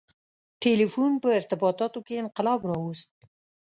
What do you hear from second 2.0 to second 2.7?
کې انقلاب